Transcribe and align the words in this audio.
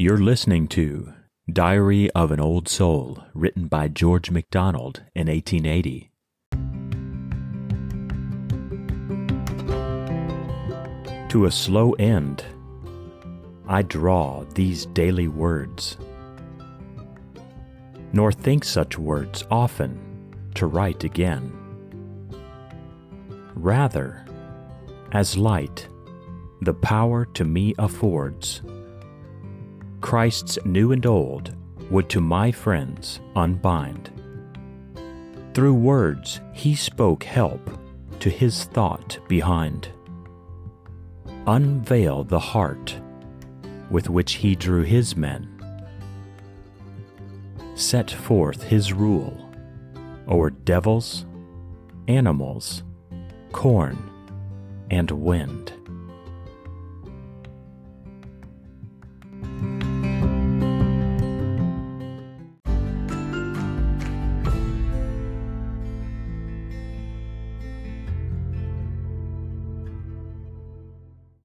You're 0.00 0.16
listening 0.16 0.66
to 0.68 1.12
Diary 1.52 2.10
of 2.12 2.30
an 2.30 2.40
Old 2.40 2.70
Soul, 2.70 3.22
written 3.34 3.68
by 3.68 3.88
George 3.88 4.30
MacDonald 4.30 5.02
in 5.14 5.26
1880. 5.26 6.10
To 11.28 11.44
a 11.44 11.50
slow 11.50 11.92
end, 11.98 12.42
I 13.68 13.82
draw 13.82 14.44
these 14.54 14.86
daily 14.86 15.28
words, 15.28 15.98
nor 18.14 18.32
think 18.32 18.64
such 18.64 18.96
words 18.96 19.44
often 19.50 20.00
to 20.54 20.66
write 20.66 21.04
again. 21.04 21.52
Rather, 23.54 24.24
as 25.12 25.36
light, 25.36 25.88
the 26.62 26.72
power 26.72 27.26
to 27.34 27.44
me 27.44 27.74
affords, 27.78 28.62
Christ's 30.10 30.58
new 30.64 30.90
and 30.90 31.06
old 31.06 31.54
would 31.88 32.08
to 32.08 32.20
my 32.20 32.50
friends 32.50 33.20
unbind. 33.36 34.10
Through 35.54 35.74
words 35.74 36.40
he 36.52 36.74
spoke 36.74 37.22
help 37.22 37.70
to 38.18 38.28
his 38.28 38.64
thought 38.64 39.20
behind. 39.28 39.88
Unveil 41.46 42.24
the 42.24 42.40
heart 42.40 43.00
with 43.88 44.10
which 44.10 44.32
he 44.32 44.56
drew 44.56 44.82
his 44.82 45.16
men. 45.16 45.48
Set 47.76 48.10
forth 48.10 48.64
his 48.64 48.92
rule 48.92 49.48
o'er 50.26 50.50
devils, 50.50 51.24
animals, 52.08 52.82
corn, 53.52 53.96
and 54.90 55.08
wind. 55.12 55.79